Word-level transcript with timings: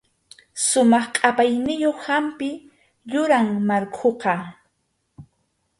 Sumaq 0.65 1.05
qʼapayniyuq 1.15 1.97
hampi 2.07 2.49
quram 3.09 3.47
markhuqa. 3.67 4.33